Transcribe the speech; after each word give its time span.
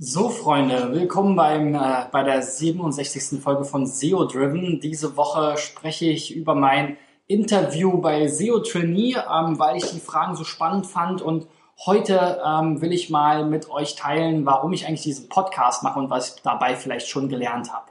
So, 0.00 0.28
Freunde, 0.28 0.92
willkommen 0.92 1.34
beim, 1.34 1.74
äh, 1.74 2.06
bei 2.12 2.22
der 2.22 2.40
67. 2.40 3.42
Folge 3.42 3.64
von 3.64 3.84
SEO 3.84 4.26
Driven. 4.26 4.78
Diese 4.78 5.16
Woche 5.16 5.58
spreche 5.58 6.04
ich 6.06 6.36
über 6.36 6.54
mein 6.54 6.96
Interview 7.26 7.98
bei 8.00 8.28
SEO 8.28 8.60
Trainee, 8.60 9.16
ähm, 9.16 9.58
weil 9.58 9.76
ich 9.76 9.90
die 9.90 9.98
Fragen 9.98 10.36
so 10.36 10.44
spannend 10.44 10.86
fand 10.86 11.20
und 11.20 11.48
heute 11.84 12.40
ähm, 12.46 12.80
will 12.80 12.92
ich 12.92 13.10
mal 13.10 13.44
mit 13.44 13.70
euch 13.70 13.96
teilen, 13.96 14.46
warum 14.46 14.72
ich 14.72 14.86
eigentlich 14.86 15.02
diesen 15.02 15.28
Podcast 15.28 15.82
mache 15.82 15.98
und 15.98 16.10
was 16.10 16.36
ich 16.36 16.42
dabei 16.42 16.76
vielleicht 16.76 17.08
schon 17.08 17.28
gelernt 17.28 17.72
habe. 17.72 17.90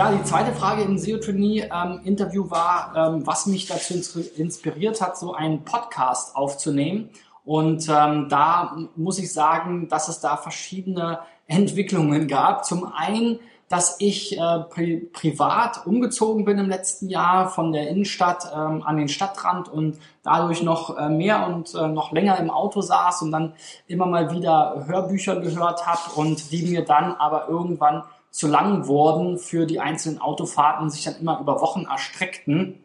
Ja, 0.00 0.10
die 0.10 0.24
zweite 0.24 0.52
Frage 0.52 0.80
im 0.80 0.96
SEO 0.96 1.18
Trainee 1.18 1.60
ähm, 1.64 2.00
war, 2.48 2.92
ähm, 2.96 3.26
was 3.26 3.44
mich 3.44 3.66
dazu 3.66 3.92
inspiriert 4.34 5.02
hat, 5.02 5.18
so 5.18 5.34
einen 5.34 5.62
Podcast 5.62 6.36
aufzunehmen. 6.36 7.10
Und 7.44 7.86
ähm, 7.90 8.28
da 8.30 8.78
muss 8.96 9.18
ich 9.18 9.30
sagen, 9.30 9.88
dass 9.90 10.08
es 10.08 10.20
da 10.20 10.38
verschiedene 10.38 11.18
Entwicklungen 11.46 12.28
gab. 12.28 12.64
Zum 12.64 12.90
einen, 12.90 13.40
dass 13.68 13.96
ich 13.98 14.38
äh, 14.38 14.60
pri 14.70 15.10
privat 15.12 15.86
umgezogen 15.86 16.46
bin 16.46 16.56
im 16.56 16.70
letzten 16.70 17.10
Jahr 17.10 17.50
von 17.50 17.70
der 17.70 17.90
Innenstadt 17.90 18.50
ähm, 18.54 18.82
an 18.82 18.96
den 18.96 19.10
Stadtrand 19.10 19.68
und 19.68 19.98
dadurch 20.22 20.62
noch 20.62 20.96
äh, 20.96 21.10
mehr 21.10 21.46
und 21.46 21.74
äh, 21.74 21.88
noch 21.88 22.10
länger 22.10 22.38
im 22.38 22.48
Auto 22.48 22.80
saß 22.80 23.20
und 23.20 23.32
dann 23.32 23.52
immer 23.86 24.06
mal 24.06 24.32
wieder 24.32 24.86
Hörbücher 24.86 25.40
gehört 25.40 25.86
habe 25.86 26.00
und 26.16 26.50
die 26.52 26.62
mir 26.62 26.86
dann 26.86 27.12
aber 27.16 27.48
irgendwann 27.50 28.04
zu 28.30 28.46
lang 28.46 28.86
wurden 28.86 29.38
für 29.38 29.66
die 29.66 29.80
einzelnen 29.80 30.20
Autofahrten 30.20 30.90
sich 30.90 31.04
dann 31.04 31.16
immer 31.16 31.40
über 31.40 31.60
Wochen 31.60 31.86
erstreckten. 31.90 32.84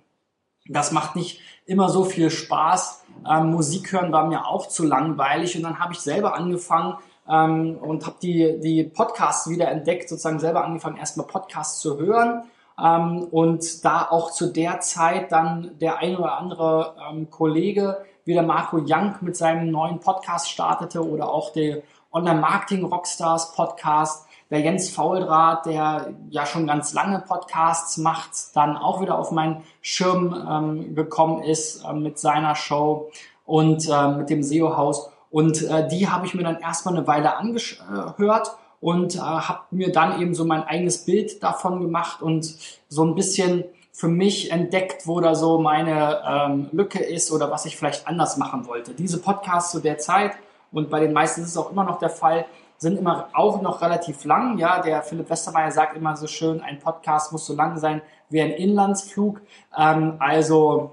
Das 0.67 0.91
macht 0.91 1.15
nicht 1.15 1.39
immer 1.65 1.89
so 1.89 2.03
viel 2.03 2.29
Spaß. 2.29 3.03
Ähm, 3.29 3.51
Musik 3.51 3.91
hören 3.91 4.11
war 4.11 4.27
mir 4.27 4.47
auch 4.47 4.67
zu 4.67 4.83
langweilig 4.85 5.55
und 5.55 5.63
dann 5.63 5.79
habe 5.79 5.93
ich 5.93 5.99
selber 5.99 6.35
angefangen 6.35 6.95
ähm, 7.29 7.77
und 7.77 8.05
habe 8.05 8.17
die, 8.21 8.59
die 8.59 8.83
Podcasts 8.83 9.49
wieder 9.49 9.69
entdeckt, 9.69 10.09
sozusagen 10.09 10.39
selber 10.39 10.63
angefangen, 10.63 10.97
erstmal 10.97 11.27
Podcasts 11.27 11.79
zu 11.79 11.97
hören. 11.97 12.43
Ähm, 12.83 13.23
und 13.31 13.85
da 13.85 14.07
auch 14.09 14.31
zu 14.31 14.51
der 14.51 14.79
Zeit 14.81 15.31
dann 15.31 15.77
der 15.79 15.99
ein 15.99 16.17
oder 16.17 16.37
andere 16.37 16.95
ähm, 17.09 17.29
Kollege, 17.29 18.03
wie 18.25 18.33
der 18.33 18.43
Marco 18.43 18.77
Young 18.77 19.15
mit 19.21 19.37
seinem 19.37 19.71
neuen 19.71 19.99
Podcast 19.99 20.49
startete 20.49 21.07
oder 21.07 21.29
auch 21.29 21.53
der 21.53 21.83
Online-Marketing-Rockstars 22.11 23.53
Podcast, 23.53 24.24
der 24.49 24.59
Jens 24.59 24.89
Fauldraht, 24.89 25.65
der 25.65 26.13
ja 26.29 26.45
schon 26.45 26.67
ganz 26.67 26.93
lange 26.93 27.19
Podcasts 27.19 27.97
macht, 27.97 28.31
dann 28.53 28.77
auch 28.77 29.01
wieder 29.01 29.17
auf 29.17 29.31
meinen 29.31 29.63
Schirm 29.81 30.33
ähm, 30.49 30.95
gekommen 30.95 31.43
ist 31.43 31.83
äh, 31.83 31.93
mit 31.93 32.19
seiner 32.19 32.55
Show 32.55 33.09
und 33.45 33.89
äh, 33.89 34.07
mit 34.09 34.29
dem 34.29 34.43
SEO-Haus. 34.43 35.09
Und 35.31 35.63
äh, 35.63 35.87
die 35.87 36.07
habe 36.09 36.25
ich 36.25 36.33
mir 36.33 36.43
dann 36.43 36.59
erstmal 36.59 36.95
eine 36.95 37.07
Weile 37.07 37.35
angehört 37.37 38.55
und 38.79 39.15
äh, 39.15 39.19
habe 39.19 39.61
mir 39.71 39.91
dann 39.91 40.21
eben 40.21 40.35
so 40.35 40.45
mein 40.45 40.63
eigenes 40.63 41.05
Bild 41.05 41.41
davon 41.41 41.81
gemacht 41.81 42.21
und 42.21 42.55
so 42.87 43.03
ein 43.03 43.15
bisschen 43.15 43.65
für 43.91 44.07
mich 44.07 44.51
entdeckt, 44.51 45.07
wo 45.07 45.21
da 45.21 45.35
so 45.35 45.57
meine 45.57 46.21
ähm, 46.27 46.69
Lücke 46.71 46.99
ist 46.99 47.31
oder 47.31 47.49
was 47.49 47.65
ich 47.65 47.77
vielleicht 47.77 48.07
anders 48.07 48.37
machen 48.37 48.67
wollte. 48.67 48.93
Diese 48.93 49.19
Podcasts 49.19 49.71
zu 49.71 49.79
der 49.79 49.97
Zeit 49.97 50.33
und 50.71 50.89
bei 50.89 50.99
den 50.99 51.13
meisten 51.13 51.41
ist 51.41 51.47
es 51.47 51.57
auch 51.57 51.71
immer 51.71 51.85
noch 51.85 51.97
der 51.99 52.09
Fall, 52.09 52.45
sind 52.85 52.99
immer 52.99 53.29
auch 53.33 53.63
noch 53.63 53.81
relativ 53.81 54.25
lang. 54.25 54.59
Ja, 54.59 54.79
der 54.79 55.01
Philipp 55.01 55.27
Westermeier 55.27 55.71
sagt 55.71 55.97
immer 55.97 56.15
so 56.15 56.27
schön, 56.27 56.61
ein 56.61 56.77
Podcast 56.77 57.31
muss 57.31 57.47
so 57.47 57.55
lang 57.55 57.79
sein 57.79 58.03
wie 58.29 58.41
ein 58.41 58.51
Inlandsflug. 58.51 59.41
Ähm, 59.75 60.17
also, 60.19 60.91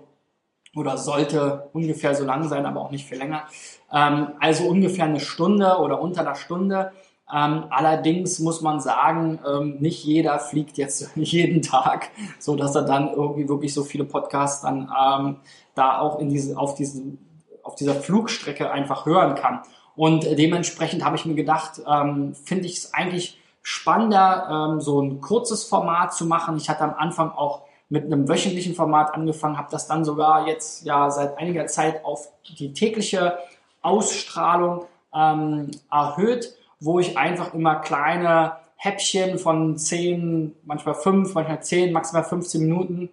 oder 0.74 0.96
sollte 0.96 1.68
ungefähr 1.74 2.14
so 2.14 2.24
lang 2.24 2.48
sein, 2.48 2.64
aber 2.64 2.80
auch 2.80 2.90
nicht 2.90 3.06
viel 3.06 3.18
länger. 3.18 3.42
Ähm, 3.92 4.28
also 4.40 4.64
ungefähr 4.64 5.04
eine 5.04 5.20
Stunde 5.20 5.76
oder 5.80 6.00
unter 6.00 6.22
einer 6.22 6.34
Stunde. 6.34 6.92
Ähm, 7.30 7.64
allerdings 7.68 8.38
muss 8.38 8.62
man 8.62 8.80
sagen, 8.80 9.38
ähm, 9.46 9.76
nicht 9.80 10.02
jeder 10.02 10.38
fliegt 10.38 10.78
jetzt 10.78 11.10
jeden 11.14 11.60
Tag, 11.60 12.08
so 12.38 12.56
dass 12.56 12.74
er 12.74 12.84
dann 12.84 13.12
irgendwie 13.12 13.50
wirklich 13.50 13.74
so 13.74 13.84
viele 13.84 14.04
Podcasts 14.04 14.62
dann 14.62 14.90
ähm, 14.98 15.36
da 15.74 15.98
auch 15.98 16.20
in 16.20 16.30
diese, 16.30 16.56
auf, 16.56 16.74
diesen, 16.74 17.18
auf 17.62 17.74
dieser 17.74 17.94
Flugstrecke 17.94 18.70
einfach 18.70 19.04
hören 19.04 19.34
kann. 19.34 19.60
Und 19.96 20.24
dementsprechend 20.24 21.04
habe 21.04 21.16
ich 21.16 21.26
mir 21.26 21.34
gedacht, 21.34 21.82
ähm, 21.86 22.34
finde 22.34 22.66
ich 22.66 22.78
es 22.78 22.94
eigentlich 22.94 23.38
spannender, 23.62 24.72
ähm, 24.72 24.80
so 24.80 25.00
ein 25.00 25.20
kurzes 25.20 25.64
Format 25.64 26.14
zu 26.14 26.26
machen. 26.26 26.56
Ich 26.56 26.68
hatte 26.68 26.82
am 26.82 26.94
Anfang 26.94 27.30
auch 27.30 27.62
mit 27.88 28.06
einem 28.06 28.28
wöchentlichen 28.28 28.74
Format 28.74 29.14
angefangen, 29.14 29.58
habe 29.58 29.68
das 29.70 29.86
dann 29.86 30.04
sogar 30.04 30.48
jetzt 30.48 30.86
ja 30.86 31.10
seit 31.10 31.36
einiger 31.38 31.66
Zeit 31.66 32.04
auf 32.04 32.28
die 32.58 32.72
tägliche 32.72 33.38
Ausstrahlung 33.82 34.86
ähm, 35.14 35.70
erhöht, 35.90 36.56
wo 36.80 36.98
ich 37.00 37.18
einfach 37.18 37.52
immer 37.52 37.76
kleine 37.76 38.56
Häppchen 38.76 39.38
von 39.38 39.76
10, 39.76 40.56
manchmal 40.64 40.94
5, 40.94 41.34
manchmal 41.34 41.62
10, 41.62 41.92
maximal 41.92 42.24
15 42.24 42.62
Minuten 42.62 43.10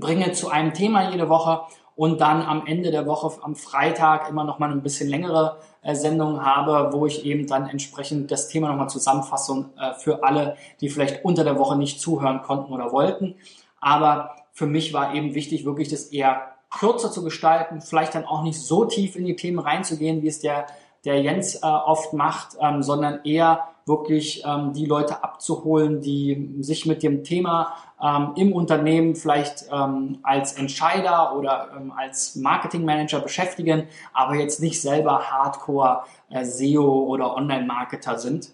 bringe 0.00 0.32
zu 0.32 0.50
einem 0.50 0.74
Thema 0.74 1.10
jede 1.10 1.28
Woche 1.28 1.62
und 1.96 2.20
dann 2.20 2.42
am 2.42 2.66
Ende 2.66 2.90
der 2.90 3.06
Woche 3.06 3.42
am 3.42 3.56
Freitag 3.56 4.28
immer 4.28 4.44
noch 4.44 4.58
mal 4.58 4.70
ein 4.70 4.82
bisschen 4.82 5.08
längere 5.08 5.58
äh, 5.82 5.94
Sendung 5.94 6.44
habe, 6.44 6.92
wo 6.92 7.06
ich 7.06 7.24
eben 7.24 7.46
dann 7.46 7.68
entsprechend 7.68 8.30
das 8.30 8.48
Thema 8.48 8.68
nochmal 8.68 8.88
zusammenfasse 8.88 9.66
äh, 9.76 9.94
für 9.94 10.22
alle, 10.22 10.56
die 10.80 10.90
vielleicht 10.90 11.24
unter 11.24 11.42
der 11.42 11.58
Woche 11.58 11.76
nicht 11.76 12.00
zuhören 12.00 12.42
konnten 12.42 12.72
oder 12.72 12.92
wollten. 12.92 13.34
Aber 13.80 14.36
für 14.52 14.66
mich 14.66 14.92
war 14.92 15.14
eben 15.14 15.34
wichtig, 15.34 15.64
wirklich 15.64 15.88
das 15.88 16.04
eher 16.04 16.52
kürzer 16.70 17.10
zu 17.10 17.24
gestalten, 17.24 17.80
vielleicht 17.80 18.14
dann 18.14 18.26
auch 18.26 18.42
nicht 18.42 18.60
so 18.60 18.84
tief 18.84 19.16
in 19.16 19.24
die 19.24 19.36
Themen 19.36 19.58
reinzugehen, 19.58 20.22
wie 20.22 20.28
es 20.28 20.40
der, 20.40 20.66
der 21.04 21.22
Jens 21.22 21.56
äh, 21.56 21.66
oft 21.66 22.12
macht, 22.12 22.56
ähm, 22.60 22.82
sondern 22.82 23.24
eher 23.24 23.68
wirklich 23.88 24.44
ähm, 24.46 24.72
die 24.74 24.86
Leute 24.86 25.24
abzuholen, 25.24 26.00
die 26.00 26.56
sich 26.60 26.86
mit 26.86 27.02
dem 27.02 27.24
Thema 27.24 27.74
ähm, 28.00 28.32
im 28.36 28.52
Unternehmen 28.52 29.16
vielleicht 29.16 29.64
ähm, 29.72 30.18
als 30.22 30.52
Entscheider 30.52 31.34
oder 31.34 31.70
ähm, 31.76 31.92
als 31.96 32.36
Marketingmanager 32.36 33.20
beschäftigen, 33.20 33.88
aber 34.12 34.34
jetzt 34.36 34.60
nicht 34.60 34.80
selber 34.80 35.30
Hardcore 35.30 36.02
äh, 36.30 36.44
SEO 36.44 37.04
oder 37.06 37.34
Online-Marketer 37.34 38.18
sind. 38.18 38.50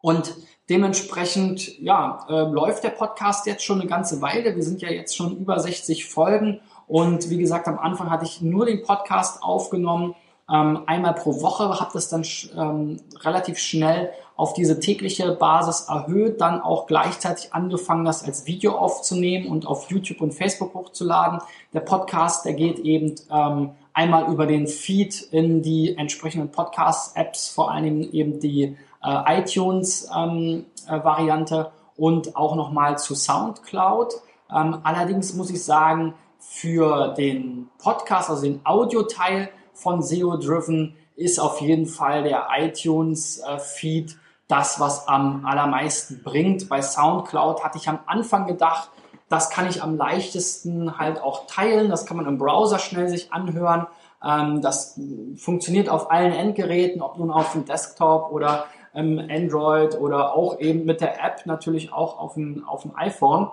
Und 0.00 0.34
dementsprechend 0.68 1.78
ja, 1.80 2.26
äh, 2.28 2.42
läuft 2.42 2.84
der 2.84 2.90
Podcast 2.90 3.46
jetzt 3.46 3.64
schon 3.64 3.80
eine 3.80 3.88
ganze 3.88 4.20
Weile. 4.20 4.54
Wir 4.54 4.62
sind 4.62 4.82
ja 4.82 4.90
jetzt 4.90 5.16
schon 5.16 5.38
über 5.38 5.58
60 5.58 6.06
Folgen 6.06 6.60
und 6.86 7.30
wie 7.30 7.38
gesagt, 7.38 7.66
am 7.66 7.78
Anfang 7.78 8.10
hatte 8.10 8.26
ich 8.26 8.42
nur 8.42 8.66
den 8.66 8.82
Podcast 8.82 9.42
aufgenommen 9.42 10.14
ähm, 10.52 10.82
einmal 10.86 11.14
pro 11.14 11.40
Woche, 11.40 11.80
habe 11.80 11.90
das 11.94 12.08
dann 12.08 12.24
ähm, 12.56 13.00
relativ 13.22 13.58
schnell 13.58 14.10
auf 14.36 14.52
diese 14.52 14.80
tägliche 14.80 15.32
Basis 15.32 15.86
erhöht, 15.88 16.40
dann 16.40 16.60
auch 16.60 16.86
gleichzeitig 16.86 17.54
angefangen, 17.54 18.04
das 18.04 18.24
als 18.24 18.46
Video 18.46 18.72
aufzunehmen 18.72 19.46
und 19.46 19.66
auf 19.66 19.90
YouTube 19.90 20.20
und 20.20 20.32
Facebook 20.32 20.74
hochzuladen. 20.74 21.38
Der 21.72 21.80
Podcast, 21.80 22.44
der 22.44 22.54
geht 22.54 22.80
eben 22.80 23.14
ähm, 23.30 23.70
einmal 23.92 24.30
über 24.30 24.46
den 24.46 24.66
Feed 24.66 25.22
in 25.30 25.62
die 25.62 25.96
entsprechenden 25.96 26.50
Podcast-Apps, 26.50 27.50
vor 27.50 27.70
allem 27.70 28.02
eben 28.12 28.40
die 28.40 28.76
äh, 29.04 29.40
iTunes-Variante 29.40 31.54
ähm, 31.54 31.64
äh, 31.64 31.68
und 31.96 32.36
auch 32.36 32.56
nochmal 32.56 32.98
zu 32.98 33.14
SoundCloud. 33.14 34.14
Ähm, 34.52 34.78
allerdings 34.82 35.34
muss 35.34 35.50
ich 35.50 35.62
sagen, 35.62 36.14
für 36.40 37.14
den 37.14 37.68
Podcast, 37.78 38.30
also 38.30 38.42
den 38.42 38.60
Audioteil, 38.64 39.48
von 39.74 40.02
SEO 40.02 40.36
Driven 40.36 40.96
ist 41.16 41.38
auf 41.38 41.60
jeden 41.60 41.86
Fall 41.86 42.22
der 42.22 42.48
iTunes 42.58 43.40
äh, 43.40 43.58
Feed 43.58 44.16
das, 44.48 44.80
was 44.80 45.08
am 45.08 45.46
allermeisten 45.46 46.22
bringt. 46.22 46.68
Bei 46.68 46.82
SoundCloud 46.82 47.64
hatte 47.64 47.78
ich 47.78 47.88
am 47.88 48.00
Anfang 48.06 48.46
gedacht, 48.46 48.90
das 49.28 49.50
kann 49.50 49.68
ich 49.68 49.82
am 49.82 49.96
leichtesten 49.96 50.98
halt 50.98 51.20
auch 51.20 51.46
teilen. 51.46 51.88
Das 51.88 52.06
kann 52.06 52.16
man 52.16 52.26
im 52.26 52.38
Browser 52.38 52.78
schnell 52.78 53.08
sich 53.08 53.32
anhören. 53.32 53.86
Ähm, 54.22 54.60
das 54.60 55.00
funktioniert 55.36 55.88
auf 55.88 56.10
allen 56.10 56.32
Endgeräten, 56.32 57.02
ob 57.02 57.18
nun 57.18 57.30
auf 57.30 57.52
dem 57.52 57.64
Desktop 57.64 58.30
oder 58.32 58.66
ähm, 58.94 59.20
Android 59.30 59.98
oder 59.98 60.34
auch 60.34 60.58
eben 60.60 60.84
mit 60.84 61.00
der 61.00 61.24
App 61.24 61.46
natürlich 61.46 61.92
auch 61.92 62.18
auf 62.18 62.34
dem, 62.34 62.66
auf 62.66 62.82
dem 62.82 62.94
iPhone. 62.96 63.50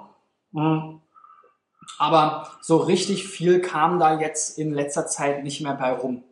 Mhm. 0.51 1.01
Aber 1.97 2.49
so 2.61 2.77
richtig 2.77 3.27
viel 3.27 3.61
kam 3.61 3.99
da 3.99 4.19
jetzt 4.19 4.57
in 4.57 4.73
letzter 4.73 5.07
Zeit 5.07 5.43
nicht 5.43 5.61
mehr 5.61 5.73
bei 5.73 5.91
rum. 5.93 6.23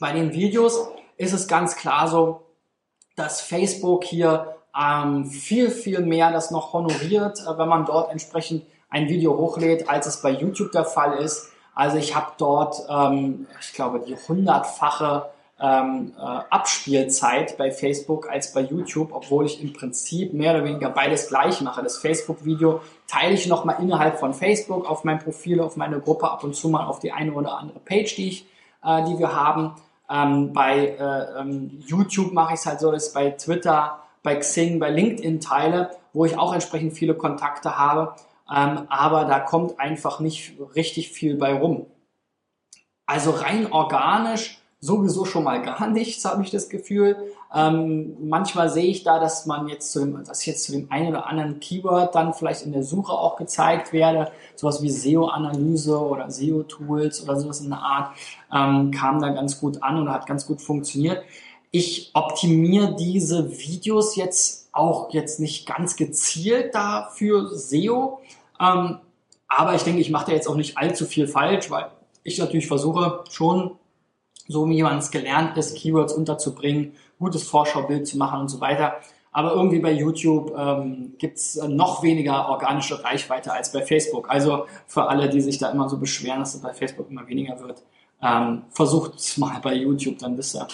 Bei 0.00 0.12
den 0.12 0.32
Videos 0.32 0.88
ist 1.16 1.32
es 1.32 1.48
ganz 1.48 1.76
klar 1.76 2.08
so, 2.08 2.42
dass 3.16 3.40
Facebook 3.40 4.04
hier 4.04 4.56
ähm, 4.76 5.26
viel, 5.26 5.70
viel 5.70 6.00
mehr 6.00 6.32
das 6.32 6.50
noch 6.50 6.72
honoriert, 6.72 7.40
äh, 7.40 7.58
wenn 7.58 7.68
man 7.68 7.86
dort 7.86 8.10
entsprechend 8.10 8.64
ein 8.90 9.08
Video 9.08 9.36
hochlädt, 9.36 9.88
als 9.88 10.06
es 10.06 10.20
bei 10.20 10.30
YouTube 10.30 10.72
der 10.72 10.84
Fall 10.84 11.18
ist. 11.18 11.50
Also 11.74 11.96
ich 11.96 12.14
habe 12.14 12.32
dort, 12.38 12.76
ähm, 12.88 13.46
ich 13.60 13.72
glaube, 13.72 14.00
die 14.00 14.16
hundertfache 14.16 15.30
ähm, 15.60 16.12
äh, 16.16 16.20
Abspielzeit 16.20 17.56
bei 17.56 17.70
Facebook 17.70 18.28
als 18.28 18.52
bei 18.52 18.60
YouTube, 18.60 19.12
obwohl 19.12 19.46
ich 19.46 19.62
im 19.62 19.72
Prinzip 19.72 20.32
mehr 20.32 20.54
oder 20.54 20.64
weniger 20.64 20.90
beides 20.90 21.28
gleich 21.28 21.60
mache. 21.60 21.82
Das 21.82 21.98
Facebook-Video 21.98 22.80
teile 23.06 23.34
ich 23.34 23.46
nochmal 23.46 23.76
innerhalb 23.80 24.18
von 24.18 24.34
Facebook 24.34 24.88
auf 24.88 25.04
mein 25.04 25.20
Profil, 25.20 25.60
auf 25.60 25.76
meine 25.76 26.00
Gruppe, 26.00 26.30
ab 26.30 26.42
und 26.42 26.56
zu 26.56 26.68
mal 26.68 26.84
auf 26.86 26.98
die 26.98 27.12
eine 27.12 27.32
oder 27.32 27.58
andere 27.58 27.78
Page, 27.78 28.16
die, 28.16 28.28
ich, 28.28 28.46
äh, 28.82 29.04
die 29.04 29.18
wir 29.18 29.34
haben. 29.34 29.74
Ähm, 30.10 30.52
bei 30.52 30.96
äh, 30.98 31.40
ähm, 31.40 31.82
YouTube 31.86 32.32
mache 32.32 32.54
ich 32.54 32.60
es 32.60 32.66
halt 32.66 32.80
so, 32.80 32.90
dass 32.90 33.08
ich 33.08 33.14
bei 33.14 33.30
Twitter, 33.30 34.00
bei 34.22 34.36
Xing, 34.36 34.80
bei 34.80 34.90
LinkedIn 34.90 35.40
teile, 35.40 35.90
wo 36.12 36.24
ich 36.24 36.36
auch 36.36 36.52
entsprechend 36.52 36.94
viele 36.94 37.14
Kontakte 37.14 37.78
habe. 37.78 38.14
Ähm, 38.52 38.86
aber 38.88 39.24
da 39.24 39.40
kommt 39.40 39.78
einfach 39.78 40.20
nicht 40.20 40.54
richtig 40.74 41.10
viel 41.10 41.36
bei 41.36 41.54
rum. 41.54 41.86
Also 43.06 43.30
rein 43.30 43.70
organisch 43.70 44.58
sowieso 44.84 45.24
schon 45.24 45.44
mal 45.44 45.62
gar 45.62 45.88
nichts, 45.88 46.24
habe 46.24 46.42
ich 46.42 46.50
das 46.50 46.68
Gefühl. 46.68 47.16
Ähm, 47.54 48.16
manchmal 48.20 48.68
sehe 48.68 48.84
ich 48.84 49.02
da, 49.02 49.18
dass 49.18 49.46
man 49.46 49.68
jetzt 49.68 49.92
zu 49.92 50.00
dem, 50.00 50.24
dass 50.24 50.44
jetzt 50.44 50.64
zu 50.64 50.72
dem 50.72 50.90
einen 50.90 51.08
oder 51.08 51.26
anderen 51.26 51.58
Keyword 51.58 52.14
dann 52.14 52.34
vielleicht 52.34 52.62
in 52.66 52.72
der 52.72 52.82
Suche 52.82 53.12
auch 53.12 53.36
gezeigt 53.36 53.92
werde, 53.92 54.30
sowas 54.56 54.82
wie 54.82 54.90
SEO-Analyse 54.90 55.98
oder 55.98 56.30
SEO-Tools 56.30 57.22
oder 57.22 57.40
sowas 57.40 57.60
in 57.60 57.70
der 57.70 57.78
Art, 57.78 58.14
ähm, 58.52 58.90
kam 58.90 59.20
da 59.20 59.30
ganz 59.30 59.58
gut 59.58 59.82
an 59.82 59.98
und 59.98 60.10
hat 60.10 60.26
ganz 60.26 60.46
gut 60.46 60.60
funktioniert. 60.60 61.22
Ich 61.70 62.10
optimiere 62.12 62.94
diese 62.94 63.58
Videos 63.58 64.16
jetzt 64.16 64.68
auch 64.72 65.12
jetzt 65.14 65.40
nicht 65.40 65.66
ganz 65.66 65.96
gezielt 65.96 66.74
dafür 66.74 67.48
SEO, 67.56 68.20
ähm, 68.60 68.98
aber 69.48 69.74
ich 69.74 69.82
denke, 69.82 70.00
ich 70.00 70.10
mache 70.10 70.26
da 70.26 70.32
jetzt 70.32 70.48
auch 70.48 70.56
nicht 70.56 70.76
allzu 70.76 71.06
viel 71.06 71.26
falsch, 71.26 71.70
weil 71.70 71.86
ich 72.22 72.38
natürlich 72.38 72.66
versuche 72.66 73.24
schon 73.30 73.78
so 74.48 74.68
wie 74.68 74.82
man 74.82 74.98
es 74.98 75.10
gelernt 75.10 75.56
ist, 75.56 75.76
Keywords 75.76 76.12
unterzubringen, 76.12 76.92
gutes 77.18 77.44
Vorschaubild 77.44 78.06
zu 78.06 78.18
machen 78.18 78.40
und 78.40 78.48
so 78.48 78.60
weiter. 78.60 78.94
Aber 79.32 79.52
irgendwie 79.52 79.80
bei 79.80 79.90
YouTube 79.90 80.54
ähm, 80.56 81.14
gibt 81.18 81.38
es 81.38 81.56
noch 81.56 82.04
weniger 82.04 82.48
organische 82.48 83.02
Reichweite 83.02 83.52
als 83.52 83.72
bei 83.72 83.82
Facebook. 83.82 84.30
Also 84.30 84.66
für 84.86 85.08
alle, 85.08 85.28
die 85.28 85.40
sich 85.40 85.58
da 85.58 85.70
immer 85.70 85.88
so 85.88 85.98
beschweren, 85.98 86.38
dass 86.38 86.54
es 86.54 86.62
bei 86.62 86.72
Facebook 86.72 87.10
immer 87.10 87.26
weniger 87.26 87.58
wird, 87.60 87.82
ähm, 88.22 88.62
versucht 88.70 89.16
es 89.16 89.36
mal 89.38 89.60
bei 89.60 89.74
YouTube, 89.74 90.18
dann 90.18 90.38
wisst 90.38 90.54
ihr, 90.54 90.68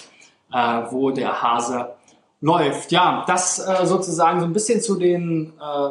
äh, 0.52 0.82
wo 0.90 1.10
der 1.10 1.40
Hase 1.40 1.94
läuft. 2.42 2.92
Ja, 2.92 3.24
das 3.26 3.58
äh, 3.58 3.86
sozusagen 3.86 4.40
so 4.40 4.46
ein 4.46 4.52
bisschen 4.52 4.80
zu 4.80 4.96
den 4.96 5.54
äh, 5.58 5.90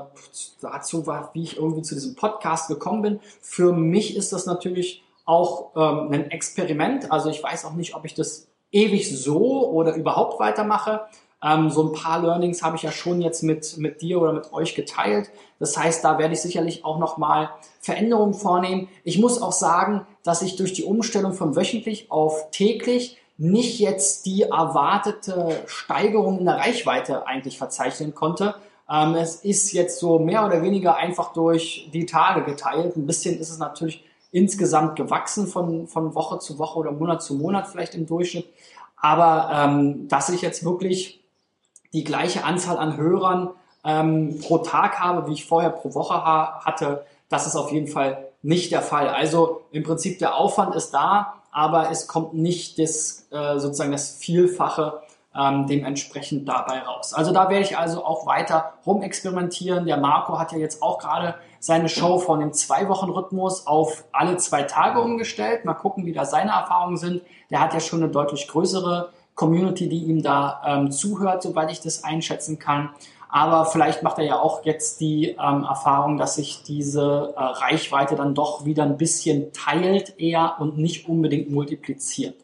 dazu 0.61 1.07
war, 1.07 1.31
wie 1.33 1.43
ich 1.43 1.57
irgendwie 1.57 1.81
zu 1.81 1.95
diesem 1.95 2.15
Podcast 2.15 2.67
gekommen 2.67 3.01
bin. 3.01 3.19
Für 3.41 3.71
mich 3.73 4.15
ist 4.15 4.33
das 4.33 4.45
natürlich 4.45 5.03
auch 5.29 5.75
ähm, 5.75 6.11
ein 6.11 6.31
Experiment. 6.31 7.11
Also 7.11 7.29
ich 7.29 7.41
weiß 7.41 7.63
auch 7.65 7.73
nicht, 7.73 7.95
ob 7.95 8.03
ich 8.03 8.15
das 8.15 8.47
ewig 8.71 9.15
so 9.15 9.69
oder 9.69 9.93
überhaupt 9.93 10.39
weitermache. 10.39 11.01
Ähm, 11.43 11.69
so 11.69 11.83
ein 11.83 11.93
paar 11.93 12.19
Learnings 12.19 12.63
habe 12.63 12.75
ich 12.77 12.81
ja 12.81 12.91
schon 12.91 13.21
jetzt 13.21 13.43
mit, 13.43 13.77
mit 13.77 14.01
dir 14.01 14.19
oder 14.19 14.33
mit 14.33 14.51
euch 14.51 14.73
geteilt. 14.73 15.29
Das 15.59 15.77
heißt, 15.77 16.03
da 16.03 16.17
werde 16.17 16.33
ich 16.33 16.41
sicherlich 16.41 16.83
auch 16.83 16.97
nochmal 16.97 17.51
Veränderungen 17.79 18.33
vornehmen. 18.33 18.89
Ich 19.03 19.19
muss 19.19 19.39
auch 19.39 19.51
sagen, 19.51 20.07
dass 20.23 20.41
ich 20.41 20.55
durch 20.55 20.73
die 20.73 20.83
Umstellung 20.83 21.33
von 21.33 21.55
wöchentlich 21.55 22.09
auf 22.09 22.49
täglich 22.49 23.17
nicht 23.37 23.79
jetzt 23.79 24.25
die 24.25 24.43
erwartete 24.43 25.61
Steigerung 25.67 26.39
in 26.39 26.45
der 26.45 26.57
Reichweite 26.57 27.27
eigentlich 27.27 27.59
verzeichnen 27.59 28.15
konnte. 28.15 28.55
Ähm, 28.91 29.13
es 29.13 29.35
ist 29.35 29.71
jetzt 29.73 29.99
so 29.99 30.17
mehr 30.17 30.43
oder 30.43 30.63
weniger 30.63 30.95
einfach 30.95 31.33
durch 31.33 31.87
die 31.93 32.07
Tage 32.07 32.43
geteilt. 32.43 32.97
Ein 32.97 33.05
bisschen 33.05 33.39
ist 33.39 33.51
es 33.51 33.59
natürlich 33.59 34.03
insgesamt 34.31 34.95
gewachsen 34.95 35.47
von, 35.47 35.87
von 35.87 36.15
Woche 36.15 36.39
zu 36.39 36.59
Woche 36.59 36.79
oder 36.79 36.91
Monat 36.91 37.23
zu 37.23 37.35
Monat 37.35 37.67
vielleicht 37.67 37.95
im 37.95 38.05
Durchschnitt. 38.05 38.47
Aber 38.97 39.49
ähm, 39.53 40.07
dass 40.07 40.29
ich 40.29 40.41
jetzt 40.41 40.63
wirklich 40.63 41.23
die 41.93 42.03
gleiche 42.03 42.43
Anzahl 42.43 42.77
an 42.77 42.97
Hörern 42.97 43.49
ähm, 43.83 44.39
pro 44.39 44.59
Tag 44.59 44.99
habe, 44.99 45.27
wie 45.27 45.33
ich 45.33 45.45
vorher 45.45 45.69
pro 45.69 45.93
Woche 45.93 46.13
ha 46.13 46.61
hatte, 46.65 47.05
das 47.29 47.47
ist 47.47 47.55
auf 47.55 47.71
jeden 47.71 47.87
Fall 47.87 48.27
nicht 48.41 48.71
der 48.71 48.81
Fall. 48.81 49.07
Also 49.07 49.61
im 49.71 49.83
Prinzip 49.83 50.19
der 50.19 50.35
Aufwand 50.35 50.75
ist 50.75 50.91
da, 50.91 51.33
aber 51.51 51.89
es 51.91 52.07
kommt 52.07 52.33
nicht 52.33 52.79
das, 52.79 53.27
äh, 53.31 53.59
sozusagen 53.59 53.91
das 53.91 54.11
Vielfache 54.11 55.01
ähm, 55.39 55.67
dementsprechend 55.67 56.47
dabei 56.47 56.79
raus. 56.79 57.13
Also 57.13 57.31
da 57.31 57.49
werde 57.49 57.63
ich 57.63 57.77
also 57.77 58.03
auch 58.03 58.25
weiter 58.25 58.73
rumexperimentieren. 58.85 59.85
Der 59.85 59.97
Marco 59.97 60.37
hat 60.37 60.51
ja 60.51 60.57
jetzt 60.57 60.81
auch 60.81 60.99
gerade 60.99 61.35
seine 61.59 61.89
Show 61.89 62.19
von 62.19 62.39
dem 62.39 62.53
Zwei-Wochen-Rhythmus 62.53 63.67
auf 63.67 64.03
alle 64.11 64.37
zwei 64.37 64.63
Tage 64.63 64.99
umgestellt. 64.99 65.65
Mal 65.65 65.73
gucken, 65.73 66.05
wie 66.05 66.13
da 66.13 66.25
seine 66.25 66.51
Erfahrungen 66.51 66.97
sind. 66.97 67.21
Der 67.49 67.61
hat 67.61 67.73
ja 67.73 67.79
schon 67.79 68.03
eine 68.03 68.11
deutlich 68.11 68.47
größere 68.47 69.09
Community, 69.35 69.87
die 69.87 70.03
ihm 70.03 70.21
da 70.21 70.61
ähm, 70.65 70.91
zuhört, 70.91 71.43
soweit 71.43 71.71
ich 71.71 71.79
das 71.79 72.03
einschätzen 72.03 72.59
kann. 72.59 72.89
Aber 73.29 73.65
vielleicht 73.65 74.01
macht 74.01 74.17
er 74.17 74.25
ja 74.25 74.39
auch 74.39 74.65
jetzt 74.65 74.99
die 74.99 75.29
ähm, 75.29 75.63
Erfahrung, 75.63 76.17
dass 76.17 76.35
sich 76.35 76.63
diese 76.63 77.33
äh, 77.37 77.39
Reichweite 77.39 78.15
dann 78.15 78.33
doch 78.33 78.65
wieder 78.65 78.83
ein 78.83 78.97
bisschen 78.97 79.53
teilt 79.53 80.19
eher 80.19 80.55
und 80.59 80.77
nicht 80.77 81.07
unbedingt 81.07 81.51
multipliziert. 81.51 82.35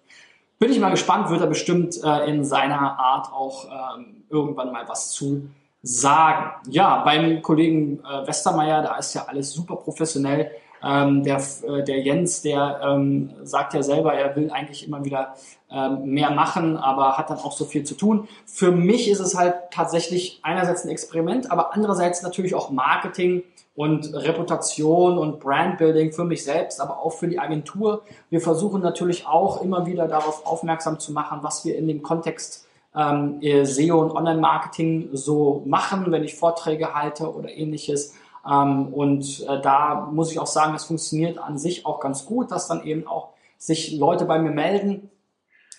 Bin 0.58 0.72
ich 0.72 0.80
mal 0.80 0.90
gespannt, 0.90 1.30
wird 1.30 1.42
er 1.42 1.48
bestimmt 1.48 2.02
äh, 2.04 2.30
in 2.30 2.46
seiner 2.46 2.98
Art 2.98 3.32
auch 3.32 3.66
ähm, 3.66 4.24
irgendwann 4.30 4.72
mal 4.72 4.88
was 4.88 5.12
zu 5.12 5.50
sagen. 5.82 6.52
Ja, 6.70 7.04
beim 7.04 7.42
Kollegen 7.42 8.00
äh, 8.00 8.26
Westermeier, 8.28 8.82
da 8.82 8.98
ist 8.98 9.14
ja 9.14 9.26
alles 9.28 9.52
super 9.52 9.76
professionell. 9.76 10.52
Ähm, 10.82 11.24
der, 11.24 11.42
äh, 11.68 11.84
der 11.84 12.00
Jens, 12.02 12.42
der 12.42 12.80
ähm, 12.84 13.34
sagt 13.44 13.74
ja 13.74 13.84
selber, 13.84 14.14
er 14.14 14.36
will 14.36 14.50
eigentlich 14.52 14.88
immer 14.88 15.04
wieder 15.04 15.36
ähm, 15.70 16.06
mehr 16.06 16.32
machen, 16.32 16.78
aber 16.78 17.18
hat 17.18 17.30
dann 17.30 17.40
auch 17.40 17.52
so 17.52 17.66
viel 17.66 17.84
zu 17.84 17.96
tun. 17.96 18.28
Für 18.46 18.72
mich 18.72 19.10
ist 19.10 19.20
es 19.20 19.36
halt 19.36 19.56
tatsächlich 19.72 20.40
einerseits 20.44 20.86
ein 20.86 20.90
Experiment, 20.90 21.52
aber 21.52 21.74
andererseits 21.74 22.22
natürlich 22.22 22.56
auch 22.56 22.70
Marketing 22.70 23.44
und 23.76 24.14
Reputation 24.14 25.18
und 25.18 25.40
Brandbuilding 25.40 26.14
für 26.14 26.24
mich 26.24 26.44
selbst, 26.44 26.80
aber 26.80 27.00
auch 27.00 27.12
für 27.12 27.28
die 27.28 27.40
Agentur. 27.40 28.04
Wir 28.30 28.40
versuchen 28.40 28.82
natürlich 28.82 29.28
auch 29.28 29.62
immer 29.62 29.86
wieder 29.86 30.08
darauf 30.08 30.46
aufmerksam 30.46 31.00
zu 31.00 31.12
machen, 31.12 31.40
was 31.42 31.66
wir 31.66 31.78
in 31.78 31.88
dem 31.88 32.02
Kontext 32.02 32.68
ähm, 32.96 33.42
SEO 33.64 34.00
und 34.00 34.12
Online-Marketing 34.12 35.10
so 35.14 35.62
machen, 35.66 36.12
wenn 36.12 36.24
ich 36.24 36.36
Vorträge 36.36 36.94
halte 36.94 37.34
oder 37.34 37.50
ähnliches. 37.50 38.14
Ähm, 38.50 38.88
und 38.94 39.46
äh, 39.48 39.60
da 39.62 40.10
muss 40.12 40.32
ich 40.32 40.40
auch 40.40 40.48
sagen, 40.48 40.74
es 40.76 40.86
funktioniert 40.86 41.38
an 41.38 41.58
sich 41.58 41.86
auch 41.86 42.00
ganz 42.00 42.26
gut, 42.26 42.52
dass 42.52 42.68
dann 42.68 42.84
eben 42.86 43.06
auch 43.06 43.30
sich 43.58 43.98
Leute 43.98 44.26
bei 44.26 44.40
mir 44.40 44.52
melden. 44.52 45.10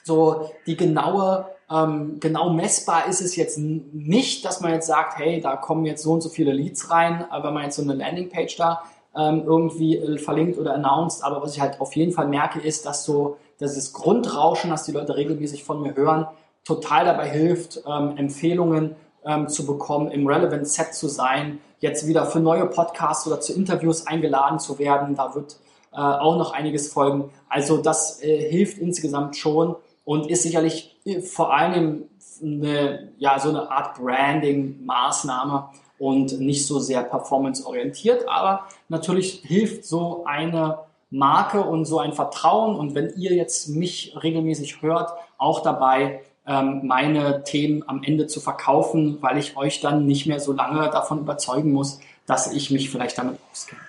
So 0.06 0.50
die 0.66 0.76
genaue 0.76 1.46
ähm, 1.68 2.18
genau 2.20 2.50
messbar 2.50 3.08
ist 3.08 3.20
es 3.20 3.34
jetzt 3.34 3.58
nicht, 3.58 4.44
dass 4.44 4.60
man 4.60 4.72
jetzt 4.72 4.86
sagt, 4.86 5.18
hey, 5.18 5.40
da 5.40 5.56
kommen 5.56 5.84
jetzt 5.84 6.04
so 6.04 6.12
und 6.12 6.20
so 6.20 6.28
viele 6.28 6.52
Leads 6.52 6.92
rein, 6.92 7.24
wenn 7.42 7.52
man 7.52 7.64
jetzt 7.64 7.74
so 7.74 7.82
eine 7.82 7.94
Landingpage 7.94 8.56
da 8.56 8.84
ähm, 9.16 9.42
irgendwie 9.44 9.96
äh, 9.96 10.18
verlinkt 10.18 10.58
oder 10.58 10.74
announced. 10.74 11.24
Aber 11.24 11.42
was 11.42 11.56
ich 11.56 11.60
halt 11.60 11.80
auf 11.80 11.96
jeden 11.96 12.12
Fall 12.12 12.28
merke, 12.28 12.60
ist, 12.60 12.86
dass 12.86 13.04
so 13.04 13.38
dieses 13.58 13.92
Grundrauschen, 13.92 14.70
das 14.70 14.84
die 14.84 14.92
Leute 14.92 15.16
regelmäßig 15.16 15.64
von 15.64 15.82
mir 15.82 15.96
hören, 15.96 16.28
total 16.64 17.04
dabei 17.04 17.28
hilft, 17.28 17.82
ähm, 17.84 18.16
Empfehlungen 18.16 18.94
ähm, 19.24 19.48
zu 19.48 19.66
bekommen, 19.66 20.12
im 20.12 20.28
Relevant 20.28 20.68
Set 20.68 20.94
zu 20.94 21.08
sein, 21.08 21.58
jetzt 21.80 22.06
wieder 22.06 22.26
für 22.26 22.38
neue 22.38 22.66
Podcasts 22.66 23.26
oder 23.26 23.40
zu 23.40 23.52
Interviews 23.54 24.06
eingeladen 24.06 24.60
zu 24.60 24.78
werden. 24.78 25.16
Da 25.16 25.34
wird 25.34 25.56
äh, 25.92 25.96
auch 25.96 26.36
noch 26.36 26.52
einiges 26.52 26.92
folgen. 26.92 27.30
Also 27.48 27.78
das 27.78 28.22
äh, 28.22 28.48
hilft 28.48 28.78
insgesamt 28.78 29.36
schon 29.36 29.74
und 30.06 30.30
ist 30.30 30.44
sicherlich 30.44 30.96
vor 31.24 31.52
allem 31.52 32.04
eine, 32.40 33.12
ja, 33.18 33.38
so 33.40 33.48
eine 33.48 33.70
Art 33.70 33.98
Branding-Maßnahme 33.98 35.68
und 35.98 36.40
nicht 36.40 36.64
so 36.64 36.78
sehr 36.78 37.02
performance-orientiert, 37.02 38.28
aber 38.28 38.66
natürlich 38.88 39.42
hilft 39.44 39.84
so 39.84 40.24
eine 40.24 40.78
Marke 41.10 41.62
und 41.62 41.86
so 41.86 41.98
ein 41.98 42.12
Vertrauen. 42.12 42.76
Und 42.76 42.94
wenn 42.94 43.14
ihr 43.16 43.34
jetzt 43.34 43.68
mich 43.68 44.16
regelmäßig 44.22 44.80
hört, 44.80 45.10
auch 45.38 45.60
dabei, 45.60 46.22
ähm, 46.46 46.82
meine 46.84 47.42
Themen 47.42 47.82
am 47.88 48.04
Ende 48.04 48.28
zu 48.28 48.38
verkaufen, 48.40 49.18
weil 49.22 49.38
ich 49.38 49.56
euch 49.56 49.80
dann 49.80 50.06
nicht 50.06 50.26
mehr 50.26 50.38
so 50.38 50.52
lange 50.52 50.88
davon 50.90 51.18
überzeugen 51.18 51.72
muss, 51.72 51.98
dass 52.26 52.52
ich 52.52 52.70
mich 52.70 52.90
vielleicht 52.90 53.18
damit 53.18 53.38
auskenne. 53.50 53.80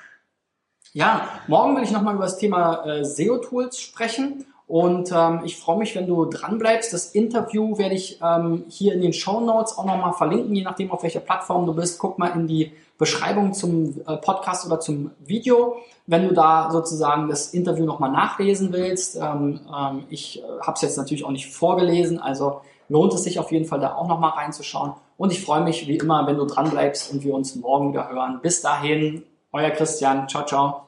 Ja, 0.93 1.27
morgen 1.47 1.75
will 1.75 1.83
ich 1.83 1.91
nochmal 1.91 2.15
über 2.15 2.23
das 2.23 2.39
Thema 2.39 2.85
äh, 2.85 3.05
SEO-Tools 3.05 3.79
sprechen 3.79 4.47
und 4.67 5.13
ähm, 5.13 5.41
ich 5.45 5.55
freue 5.55 5.77
mich, 5.77 5.95
wenn 5.95 6.07
du 6.07 6.25
dran 6.25 6.57
bleibst. 6.57 6.91
Das 6.91 7.11
Interview 7.11 7.77
werde 7.77 7.95
ich 7.95 8.19
ähm, 8.21 8.65
hier 8.67 8.93
in 8.93 9.01
den 9.01 9.13
Show 9.13 9.39
Notes 9.39 9.77
auch 9.77 9.85
nochmal 9.85 10.11
verlinken, 10.11 10.53
je 10.53 10.63
nachdem, 10.63 10.91
auf 10.91 11.03
welcher 11.03 11.21
Plattform 11.21 11.65
du 11.65 11.73
bist. 11.73 11.99
Guck 11.99 12.19
mal 12.19 12.27
in 12.27 12.47
die 12.47 12.73
Beschreibung 12.97 13.53
zum 13.53 14.01
äh, 14.05 14.17
Podcast 14.17 14.65
oder 14.65 14.81
zum 14.81 15.11
Video, 15.25 15.77
wenn 16.05 16.27
du 16.27 16.33
da 16.33 16.69
sozusagen 16.69 17.29
das 17.29 17.53
Interview 17.53 17.85
nochmal 17.85 18.11
nachlesen 18.11 18.73
willst. 18.73 19.15
Ähm, 19.15 19.61
ähm, 19.73 20.03
ich 20.09 20.43
äh, 20.43 20.43
habe 20.61 20.73
es 20.73 20.81
jetzt 20.81 20.97
natürlich 20.97 21.23
auch 21.23 21.31
nicht 21.31 21.47
vorgelesen, 21.47 22.19
also 22.19 22.59
lohnt 22.89 23.13
es 23.13 23.23
sich 23.23 23.39
auf 23.39 23.53
jeden 23.53 23.65
Fall 23.65 23.79
da 23.79 23.95
auch 23.95 24.09
nochmal 24.09 24.31
reinzuschauen. 24.31 24.93
Und 25.17 25.31
ich 25.31 25.45
freue 25.45 25.63
mich 25.63 25.87
wie 25.87 25.97
immer, 25.97 26.27
wenn 26.27 26.35
du 26.35 26.45
dran 26.45 26.69
bleibst 26.69 27.13
und 27.13 27.23
wir 27.23 27.33
uns 27.33 27.55
morgen 27.55 27.93
wieder 27.93 28.09
hören. 28.09 28.39
Bis 28.41 28.61
dahin, 28.61 29.23
euer 29.53 29.69
Christian. 29.69 30.27
Ciao, 30.27 30.45
ciao. 30.45 30.87